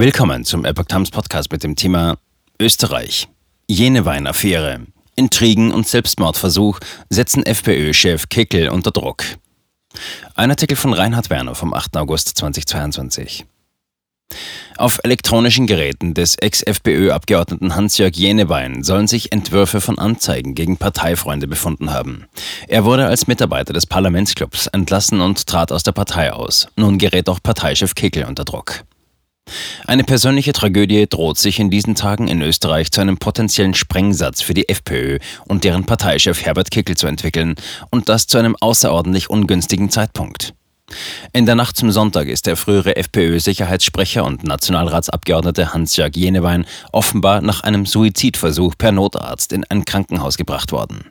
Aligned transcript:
Willkommen 0.00 0.44
zum 0.44 0.64
Epoch 0.64 0.84
Times 0.84 1.10
Podcast 1.10 1.50
mit 1.50 1.64
dem 1.64 1.74
Thema 1.74 2.18
Österreich. 2.60 3.26
Jene 3.66 4.04
Weinaffäre. 4.04 4.82
Intrigen 5.16 5.72
und 5.72 5.88
Selbstmordversuch 5.88 6.78
setzen 7.10 7.44
FPÖ-Chef 7.44 8.28
Kickel 8.28 8.68
unter 8.68 8.92
Druck. 8.92 9.24
Ein 10.36 10.50
Artikel 10.50 10.76
von 10.76 10.92
Reinhard 10.92 11.30
Werner 11.30 11.56
vom 11.56 11.74
8. 11.74 11.96
August 11.96 12.38
2022. 12.38 13.44
Auf 14.76 15.00
elektronischen 15.02 15.66
Geräten 15.66 16.14
des 16.14 16.36
Ex-FPÖ-Abgeordneten 16.36 17.74
Hans-Jörg 17.74 18.14
Jenewein 18.14 18.84
sollen 18.84 19.08
sich 19.08 19.32
Entwürfe 19.32 19.80
von 19.80 19.98
Anzeigen 19.98 20.54
gegen 20.54 20.76
Parteifreunde 20.76 21.48
befunden 21.48 21.92
haben. 21.92 22.26
Er 22.68 22.84
wurde 22.84 23.08
als 23.08 23.26
Mitarbeiter 23.26 23.72
des 23.72 23.86
Parlamentsclubs 23.86 24.68
entlassen 24.68 25.20
und 25.20 25.48
trat 25.48 25.72
aus 25.72 25.82
der 25.82 25.90
Partei 25.90 26.32
aus. 26.32 26.68
Nun 26.76 26.98
gerät 26.98 27.28
auch 27.28 27.42
Parteichef 27.42 27.96
Kickel 27.96 28.26
unter 28.26 28.44
Druck. 28.44 28.84
Eine 29.86 30.04
persönliche 30.04 30.52
Tragödie 30.52 31.06
droht 31.08 31.38
sich 31.38 31.58
in 31.58 31.70
diesen 31.70 31.94
Tagen 31.94 32.28
in 32.28 32.42
Österreich 32.42 32.90
zu 32.90 33.00
einem 33.00 33.18
potenziellen 33.18 33.74
Sprengsatz 33.74 34.42
für 34.42 34.54
die 34.54 34.68
FPÖ 34.68 35.18
und 35.46 35.64
deren 35.64 35.84
Parteichef 35.84 36.44
Herbert 36.44 36.70
Kickel 36.70 36.96
zu 36.96 37.06
entwickeln 37.06 37.54
und 37.90 38.08
das 38.08 38.26
zu 38.26 38.38
einem 38.38 38.56
außerordentlich 38.56 39.30
ungünstigen 39.30 39.90
Zeitpunkt. 39.90 40.54
In 41.32 41.46
der 41.46 41.54
Nacht 41.54 41.76
zum 41.76 41.90
Sonntag 41.90 42.28
ist 42.28 42.46
der 42.46 42.56
frühere 42.56 42.96
FPÖ-Sicherheitssprecher 42.96 44.24
und 44.24 44.44
Nationalratsabgeordnete 44.44 45.74
Hans-Jörg 45.74 46.16
Jenewein 46.16 46.64
offenbar 46.92 47.42
nach 47.42 47.60
einem 47.60 47.84
Suizidversuch 47.84 48.74
per 48.78 48.92
Notarzt 48.92 49.52
in 49.52 49.64
ein 49.64 49.84
Krankenhaus 49.84 50.36
gebracht 50.36 50.72
worden. 50.72 51.06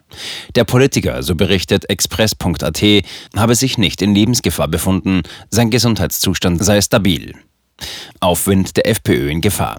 Der 0.56 0.64
Politiker, 0.64 1.22
so 1.22 1.34
berichtet 1.34 1.88
express.at, 1.88 2.82
habe 3.36 3.54
sich 3.54 3.78
nicht 3.78 4.02
in 4.02 4.14
Lebensgefahr 4.14 4.68
befunden, 4.68 5.22
sein 5.50 5.70
Gesundheitszustand 5.70 6.64
sei 6.64 6.80
stabil. 6.80 7.34
Aufwind 8.20 8.76
der 8.76 8.86
FPÖ 8.88 9.30
in 9.30 9.40
Gefahr. 9.40 9.78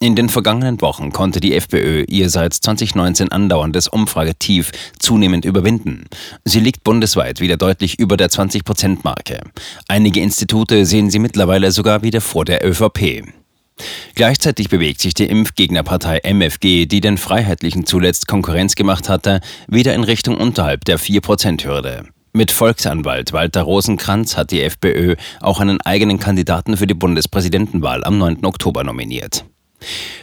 In 0.00 0.16
den 0.16 0.28
vergangenen 0.28 0.82
Wochen 0.82 1.12
konnte 1.12 1.40
die 1.40 1.54
FPÖ 1.54 2.04
ihr 2.08 2.28
seit 2.28 2.52
2019 2.52 3.32
andauerndes 3.32 3.88
Umfragetief 3.88 4.70
zunehmend 4.98 5.46
überwinden. 5.46 6.04
Sie 6.44 6.60
liegt 6.60 6.84
bundesweit 6.84 7.40
wieder 7.40 7.56
deutlich 7.56 7.98
über 7.98 8.16
der 8.16 8.28
20-Prozent-Marke. 8.28 9.40
Einige 9.88 10.20
Institute 10.20 10.84
sehen 10.84 11.08
sie 11.08 11.20
mittlerweile 11.20 11.72
sogar 11.72 12.02
wieder 12.02 12.20
vor 12.20 12.44
der 12.44 12.66
ÖVP. 12.66 13.24
Gleichzeitig 14.14 14.68
bewegt 14.68 15.00
sich 15.00 15.14
die 15.14 15.26
Impfgegnerpartei 15.26 16.20
MFG, 16.22 16.86
die 16.86 17.00
den 17.00 17.18
Freiheitlichen 17.18 17.86
zuletzt 17.86 18.28
Konkurrenz 18.28 18.74
gemacht 18.74 19.08
hatte, 19.08 19.40
wieder 19.68 19.94
in 19.94 20.04
Richtung 20.04 20.36
unterhalb 20.36 20.84
der 20.84 20.98
4-Prozent-Hürde. 20.98 22.04
Mit 22.36 22.50
Volksanwalt 22.50 23.32
Walter 23.32 23.62
Rosenkranz 23.62 24.36
hat 24.36 24.50
die 24.50 24.60
FPÖ 24.60 25.14
auch 25.40 25.60
einen 25.60 25.80
eigenen 25.80 26.18
Kandidaten 26.18 26.76
für 26.76 26.88
die 26.88 26.94
Bundespräsidentenwahl 26.94 28.02
am 28.02 28.18
9. 28.18 28.44
Oktober 28.44 28.82
nominiert. 28.82 29.44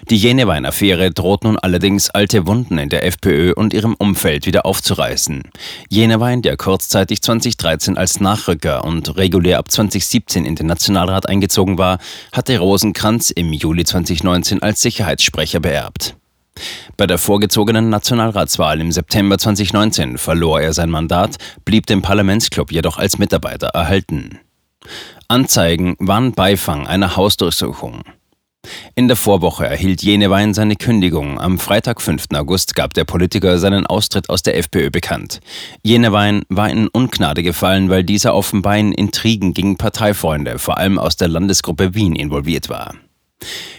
Die 0.10 0.18
Jenewein-Affäre 0.18 1.12
droht 1.12 1.46
nun 1.46 1.58
allerdings 1.58 2.10
alte 2.10 2.48
Wunden 2.48 2.80
in 2.80 2.90
der 2.90 3.06
FPÖ 3.06 3.54
und 3.54 3.74
ihrem 3.74 3.94
Umfeld 3.94 4.46
wieder 4.46 4.66
aufzureißen. 4.66 5.44
Jenewein, 5.88 6.42
der 6.42 6.58
kurzzeitig 6.58 7.22
2013 7.22 7.96
als 7.98 8.20
Nachrücker 8.20 8.84
und 8.84 9.16
regulär 9.16 9.60
ab 9.60 9.72
2017 9.72 10.44
in 10.44 10.56
den 10.56 10.68
Nationalrat 10.68 11.30
eingezogen 11.30 11.78
war, 11.78 11.98
hatte 12.34 12.60
Rosenkranz 12.60 13.30
im 13.30 13.54
Juli 13.54 13.86
2019 13.86 14.62
als 14.62 14.82
Sicherheitssprecher 14.82 15.62
beerbt. 15.62 16.18
Bei 16.98 17.08
der 17.08 17.18
vorgezogenen 17.18 17.90
Nationalratswahl 17.90 18.80
im 18.82 18.92
September 18.92 19.38
2019 19.38 20.18
verlor 20.18 20.62
er 20.62 20.74
sein 20.74 20.90
Mandat, 20.90 21.38
blieb 21.66 21.86
dem 21.86 22.02
Parlamentsclub 22.02 22.72
jedoch 22.72 22.98
als 22.98 23.18
Mitarbeiter 23.18 23.68
erhalten. 23.68 24.40
Anzeigen 25.28 25.96
waren 26.00 26.34
Beifang 26.34 26.88
einer 26.88 27.16
Hausdurchsuchung. 27.16 28.04
In 28.94 29.08
der 29.08 29.18
Vorwoche 29.18 29.66
erhielt 29.66 30.04
Jenewein 30.04 30.54
seine 30.54 30.76
Kündigung. 30.76 31.40
Am 31.40 31.58
Freitag, 31.58 32.02
5. 32.02 32.26
August, 32.34 32.76
gab 32.76 32.94
der 32.94 33.06
Politiker 33.06 33.58
seinen 33.58 33.88
Austritt 33.88 34.30
aus 34.30 34.44
der 34.44 34.58
FPÖ 34.58 34.92
bekannt. 34.92 35.40
Jenewein 35.84 36.44
war 36.50 36.70
in 36.70 36.88
Ungnade 36.88 37.42
gefallen, 37.42 37.90
weil 37.90 38.04
dieser 38.04 38.36
offenbar 38.36 38.78
in 38.78 38.92
Intrigen 38.92 39.54
gegen 39.54 39.78
Parteifreunde, 39.78 40.60
vor 40.60 40.78
allem 40.78 41.00
aus 41.00 41.16
der 41.16 41.28
Landesgruppe 41.28 41.96
Wien, 41.96 42.16
involviert 42.16 42.70
war. 42.70 42.94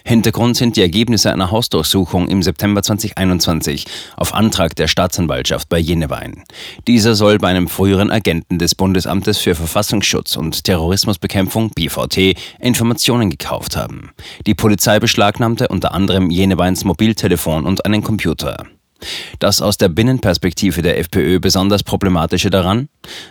Hintergrund 0.05 0.57
sind 0.57 0.77
die 0.77 0.83
Ergebnisse 0.83 1.33
einer 1.33 1.51
Hausdurchsuchung 1.51 2.29
im 2.29 2.43
September 2.43 2.83
2021 2.83 3.87
auf 4.17 4.35
Antrag 4.35 4.75
der 4.77 4.89
Staatsanwaltschaft 4.89 5.69
bei 5.69 5.79
Jenewein. 5.79 6.45
Dieser 6.87 7.15
soll 7.15 7.39
bei 7.39 7.49
einem 7.49 7.69
früheren 7.69 8.11
Agenten 8.11 8.59
des 8.59 8.75
Bundesamtes 8.75 9.39
für 9.39 9.55
Verfassungsschutz 9.55 10.37
und 10.37 10.65
Terrorismusbekämpfung 10.65 11.71
BVT 11.71 12.37
Informationen 12.59 13.31
gekauft 13.31 13.77
haben. 13.77 14.11
Die 14.47 14.55
Polizei 14.55 14.99
beschlagnahmte 15.01 15.69
unter 15.69 15.95
anderem 15.95 16.31
Jeneweins 16.31 16.85
Mobiltelefon 16.85 17.65
und 17.65 17.87
einen 17.87 18.03
Computer. 18.03 18.67
Das 19.39 19.61
aus 19.61 19.79
der 19.79 19.89
Binnenperspektive 19.89 20.83
der 20.83 20.99
FPÖ 20.99 21.41
besonders 21.41 21.83
problematische 21.83 22.51
daran? 22.51 22.89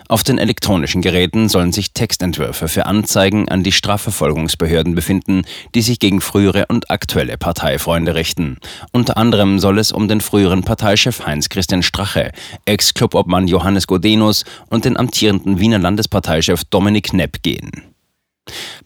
Auf 0.07 0.23
den 0.23 0.37
elektronischen 0.37 1.01
Geräten 1.01 1.49
sollen 1.49 1.71
sich 1.71 1.93
Textentwürfe 1.93 2.67
für 2.67 2.85
Anzeigen 2.85 3.49
an 3.49 3.63
die 3.63 3.71
Strafverfolgungsbehörden 3.71 4.95
befinden, 4.95 5.43
die 5.73 5.81
sich 5.81 5.99
gegen 5.99 6.21
frühere 6.21 6.65
und 6.67 6.91
aktuelle 6.91 7.37
Parteifreunde 7.37 8.15
richten. 8.15 8.57
Unter 8.91 9.17
anderem 9.17 9.59
soll 9.59 9.79
es 9.79 9.91
um 9.91 10.07
den 10.07 10.21
früheren 10.21 10.63
Parteichef 10.63 11.25
Heinz-Christian 11.25 11.83
Strache, 11.83 12.31
Ex-Clubobmann 12.65 13.47
Johannes 13.47 13.87
Godenus 13.87 14.43
und 14.69 14.85
den 14.85 14.97
amtierenden 14.97 15.59
Wiener 15.59 15.79
Landesparteichef 15.79 16.63
Dominik 16.65 17.13
Nepp 17.13 17.41
gehen. 17.43 17.71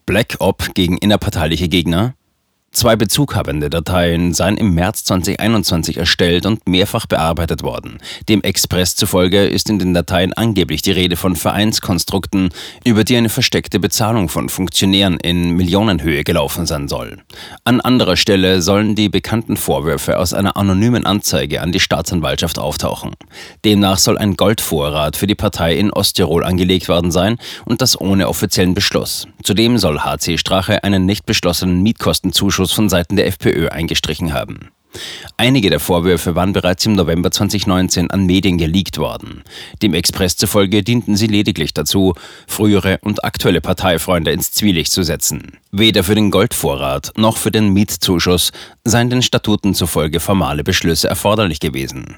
Black 0.05 0.35
Op 0.39 0.73
gegen 0.75 0.97
innerparteiliche 0.97 1.67
Gegner? 1.67 2.13
Zwei 2.75 2.97
bezughabende 2.97 3.69
Dateien 3.69 4.33
seien 4.33 4.57
im 4.57 4.73
März 4.73 5.05
2021 5.05 5.95
erstellt 5.95 6.45
und 6.45 6.67
mehrfach 6.67 7.05
bearbeitet 7.05 7.63
worden. 7.63 7.99
Dem 8.27 8.41
Express 8.41 8.97
zufolge 8.97 9.45
ist 9.45 9.69
in 9.69 9.79
den 9.79 9.93
Dateien 9.93 10.33
angeblich 10.33 10.81
die 10.81 10.91
Rede 10.91 11.15
von 11.15 11.37
Vereinskonstrukten, 11.37 12.49
über 12.83 13.05
die 13.05 13.15
eine 13.15 13.29
versteckte 13.29 13.79
Bezahlung 13.79 14.27
von 14.27 14.49
Funktionären 14.49 15.17
in 15.21 15.51
Millionenhöhe 15.51 16.25
gelaufen 16.25 16.65
sein 16.65 16.89
soll. 16.89 17.19
An 17.63 17.79
anderer 17.79 18.17
Stelle 18.17 18.61
sollen 18.61 18.93
die 18.93 19.07
bekannten 19.07 19.55
Vorwürfe 19.55 20.19
aus 20.19 20.33
einer 20.33 20.57
anonymen 20.57 21.05
Anzeige 21.05 21.61
an 21.61 21.71
die 21.71 21.79
Staatsanwaltschaft 21.79 22.59
auftauchen. 22.59 23.11
Demnach 23.63 23.99
soll 23.99 24.17
ein 24.17 24.35
Goldvorrat 24.35 25.15
für 25.15 25.27
die 25.27 25.35
Partei 25.35 25.77
in 25.77 25.93
Osttirol 25.93 26.43
angelegt 26.43 26.89
worden 26.89 27.11
sein 27.11 27.37
und 27.63 27.81
das 27.81 27.97
ohne 27.97 28.27
offiziellen 28.27 28.73
Beschluss. 28.73 29.29
Zudem 29.43 29.77
soll 29.77 29.99
HC 29.99 30.37
Strache 30.37 30.83
einen 30.83 31.05
nicht 31.05 31.25
beschlossenen 31.25 31.81
Mietkostenzuschuss 31.81 32.64
Ausschuss 32.65 32.73
von 32.73 32.89
Seiten 32.89 33.15
der 33.15 33.27
FPÖ 33.27 33.67
eingestrichen 33.67 34.33
haben. 34.33 34.71
Einige 35.37 35.69
der 35.69 35.79
Vorwürfe 35.79 36.35
waren 36.35 36.53
bereits 36.53 36.85
im 36.85 36.93
November 36.93 37.29
2019 37.29 38.09
an 38.09 38.25
Medien 38.25 38.57
geleakt 38.57 38.97
worden. 38.97 39.43
Dem 39.83 39.93
Express 39.93 40.37
zufolge 40.37 40.81
dienten 40.81 41.15
sie 41.15 41.27
lediglich 41.27 41.73
dazu, 41.73 42.15
frühere 42.47 42.99
und 43.01 43.23
aktuelle 43.23 43.61
Parteifreunde 43.61 44.31
ins 44.31 44.51
Zwielicht 44.51 44.91
zu 44.91 45.03
setzen. 45.03 45.57
Weder 45.71 46.03
für 46.03 46.15
den 46.15 46.31
Goldvorrat 46.31 47.11
noch 47.17 47.37
für 47.37 47.51
den 47.51 47.73
Mietzuschuss 47.73 48.51
seien 48.83 49.09
den 49.09 49.21
Statuten 49.21 49.75
zufolge 49.75 50.19
formale 50.19 50.63
Beschlüsse 50.63 51.09
erforderlich 51.09 51.59
gewesen. 51.59 52.17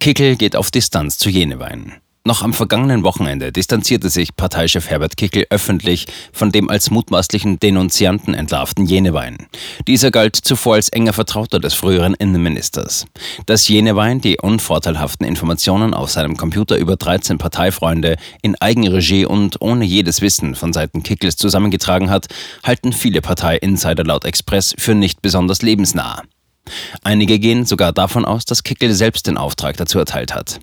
Kickel 0.00 0.36
geht 0.36 0.56
auf 0.56 0.70
Distanz 0.70 1.18
zu 1.18 1.28
Jenewein. 1.28 2.00
Noch 2.24 2.42
am 2.42 2.52
vergangenen 2.52 3.04
Wochenende 3.04 3.52
distanzierte 3.52 4.10
sich 4.10 4.36
Parteichef 4.36 4.90
Herbert 4.90 5.16
Kickel 5.16 5.46
öffentlich 5.48 6.06
von 6.32 6.52
dem 6.52 6.68
als 6.68 6.90
mutmaßlichen 6.90 7.58
Denunzianten 7.58 8.34
entlarvten 8.34 8.84
Jenewein. 8.84 9.46
Dieser 9.86 10.10
galt 10.10 10.36
zuvor 10.36 10.74
als 10.74 10.90
enger 10.90 11.14
Vertrauter 11.14 11.58
des 11.58 11.74
früheren 11.74 12.14
Innenministers. 12.14 13.06
Dass 13.46 13.68
Jenewein 13.68 14.20
die 14.20 14.38
unvorteilhaften 14.38 15.26
Informationen 15.26 15.94
auf 15.94 16.10
seinem 16.10 16.36
Computer 16.36 16.76
über 16.76 16.96
13 16.96 17.38
Parteifreunde 17.38 18.16
in 18.42 18.56
Eigenregie 18.60 19.24
und 19.24 19.60
ohne 19.60 19.86
jedes 19.86 20.20
Wissen 20.20 20.54
von 20.54 20.74
Seiten 20.74 21.02
Kickels 21.02 21.36
zusammengetragen 21.36 22.10
hat, 22.10 22.26
halten 22.62 22.92
viele 22.92 23.22
Partei-Insider 23.22 24.04
laut 24.04 24.24
Express 24.26 24.74
für 24.76 24.94
nicht 24.94 25.22
besonders 25.22 25.62
lebensnah. 25.62 26.22
Einige 27.02 27.38
gehen 27.38 27.64
sogar 27.64 27.92
davon 27.92 28.24
aus, 28.24 28.44
dass 28.44 28.62
Kickel 28.62 28.92
selbst 28.92 29.26
den 29.26 29.36
Auftrag 29.38 29.76
dazu 29.76 29.98
erteilt 29.98 30.34
hat. 30.34 30.60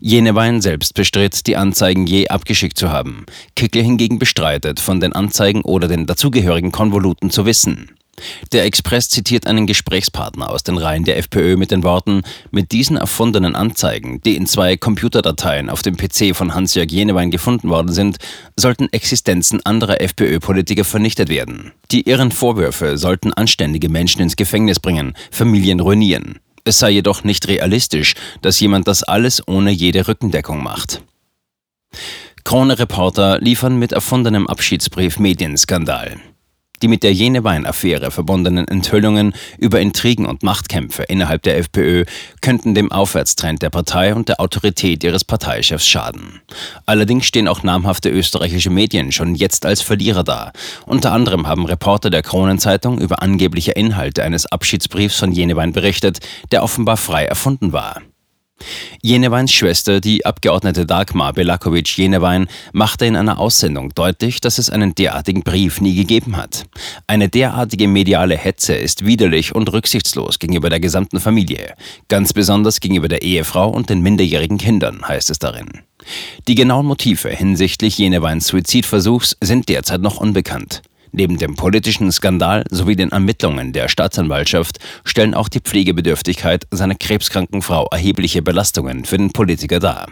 Jenewein 0.00 0.60
selbst 0.60 0.94
bestritt, 0.94 1.46
die 1.46 1.56
Anzeigen 1.56 2.06
je 2.06 2.28
abgeschickt 2.28 2.78
zu 2.78 2.90
haben. 2.90 3.26
Kickel 3.56 3.82
hingegen 3.82 4.18
bestreitet, 4.18 4.80
von 4.80 5.00
den 5.00 5.12
Anzeigen 5.12 5.62
oder 5.62 5.88
den 5.88 6.06
dazugehörigen 6.06 6.72
Konvoluten 6.72 7.30
zu 7.30 7.46
wissen. 7.46 7.97
Der 8.52 8.64
Express 8.64 9.08
zitiert 9.08 9.46
einen 9.46 9.66
Gesprächspartner 9.66 10.50
aus 10.50 10.62
den 10.62 10.78
Reihen 10.78 11.04
der 11.04 11.18
FPÖ 11.18 11.56
mit 11.56 11.70
den 11.70 11.82
Worten, 11.82 12.22
mit 12.50 12.72
diesen 12.72 12.96
erfundenen 12.96 13.54
Anzeigen, 13.54 14.20
die 14.22 14.36
in 14.36 14.46
zwei 14.46 14.76
Computerdateien 14.76 15.70
auf 15.70 15.82
dem 15.82 15.96
PC 15.96 16.34
von 16.34 16.54
Hans-Jörg 16.54 16.90
Jenewein 16.90 17.30
gefunden 17.30 17.68
worden 17.68 17.92
sind, 17.92 18.18
sollten 18.56 18.88
Existenzen 18.92 19.64
anderer 19.64 20.00
FPÖ-Politiker 20.00 20.84
vernichtet 20.84 21.28
werden. 21.28 21.72
Die 21.90 22.08
irren 22.08 22.32
Vorwürfe 22.32 22.98
sollten 22.98 23.32
anständige 23.32 23.88
Menschen 23.88 24.22
ins 24.22 24.36
Gefängnis 24.36 24.80
bringen, 24.80 25.14
Familien 25.30 25.80
ruinieren. 25.80 26.38
Es 26.64 26.78
sei 26.78 26.90
jedoch 26.90 27.24
nicht 27.24 27.48
realistisch, 27.48 28.14
dass 28.42 28.60
jemand 28.60 28.88
das 28.88 29.02
alles 29.02 29.42
ohne 29.46 29.70
jede 29.70 30.06
Rückendeckung 30.06 30.62
macht. 30.62 31.02
Krone-Reporter 32.44 33.38
liefern 33.40 33.78
mit 33.78 33.92
erfundenem 33.92 34.46
Abschiedsbrief 34.46 35.18
Medienskandal. 35.18 36.16
Die 36.82 36.88
mit 36.88 37.02
der 37.02 37.12
Jenewein-Affäre 37.12 38.10
verbundenen 38.10 38.68
Enthüllungen 38.68 39.34
über 39.58 39.80
Intrigen 39.80 40.26
und 40.26 40.42
Machtkämpfe 40.42 41.02
innerhalb 41.04 41.42
der 41.42 41.58
FPÖ 41.58 42.04
könnten 42.40 42.74
dem 42.74 42.92
Aufwärtstrend 42.92 43.62
der 43.62 43.70
Partei 43.70 44.14
und 44.14 44.28
der 44.28 44.40
Autorität 44.40 45.02
ihres 45.04 45.24
Parteichefs 45.24 45.86
schaden. 45.86 46.40
Allerdings 46.86 47.26
stehen 47.26 47.48
auch 47.48 47.62
namhafte 47.62 48.10
österreichische 48.10 48.70
Medien 48.70 49.12
schon 49.12 49.34
jetzt 49.34 49.66
als 49.66 49.82
Verlierer 49.82 50.24
da. 50.24 50.52
Unter 50.86 51.12
anderem 51.12 51.46
haben 51.46 51.66
Reporter 51.66 52.10
der 52.10 52.22
Kronenzeitung 52.22 53.00
über 53.00 53.22
angebliche 53.22 53.72
Inhalte 53.72 54.22
eines 54.22 54.46
Abschiedsbriefs 54.46 55.18
von 55.18 55.32
Jenewein 55.32 55.72
berichtet, 55.72 56.18
der 56.52 56.62
offenbar 56.62 56.96
frei 56.96 57.24
erfunden 57.24 57.72
war. 57.72 58.02
Jeneweins 59.02 59.52
Schwester, 59.52 60.00
die 60.00 60.26
Abgeordnete 60.26 60.84
Dagmar 60.84 61.32
Belakovic-Jenewein, 61.32 62.48
machte 62.72 63.06
in 63.06 63.16
einer 63.16 63.38
Aussendung 63.38 63.94
deutlich, 63.94 64.40
dass 64.40 64.58
es 64.58 64.70
einen 64.70 64.94
derartigen 64.94 65.42
Brief 65.42 65.80
nie 65.80 65.94
gegeben 65.94 66.36
hat. 66.36 66.66
Eine 67.06 67.28
derartige 67.28 67.88
mediale 67.88 68.36
Hetze 68.36 68.74
ist 68.74 69.06
widerlich 69.06 69.54
und 69.54 69.72
rücksichtslos 69.72 70.38
gegenüber 70.38 70.70
der 70.70 70.80
gesamten 70.80 71.20
Familie, 71.20 71.74
ganz 72.08 72.32
besonders 72.32 72.80
gegenüber 72.80 73.08
der 73.08 73.22
Ehefrau 73.22 73.68
und 73.70 73.90
den 73.90 74.00
minderjährigen 74.00 74.58
Kindern, 74.58 75.06
heißt 75.06 75.30
es 75.30 75.38
darin. 75.38 75.68
Die 76.46 76.54
genauen 76.54 76.86
Motive 76.86 77.28
hinsichtlich 77.28 77.98
Jeneweins 77.98 78.48
Suizidversuchs 78.48 79.36
sind 79.40 79.68
derzeit 79.68 80.00
noch 80.00 80.18
unbekannt. 80.18 80.82
Neben 81.12 81.38
dem 81.38 81.56
politischen 81.56 82.12
Skandal 82.12 82.64
sowie 82.70 82.96
den 82.96 83.12
Ermittlungen 83.12 83.72
der 83.72 83.88
Staatsanwaltschaft 83.88 84.78
stellen 85.04 85.34
auch 85.34 85.48
die 85.48 85.60
Pflegebedürftigkeit 85.60 86.66
seiner 86.70 86.94
krebskranken 86.94 87.62
Frau 87.62 87.86
erhebliche 87.90 88.42
Belastungen 88.42 89.04
für 89.04 89.18
den 89.18 89.32
Politiker 89.32 89.78
dar 89.78 90.06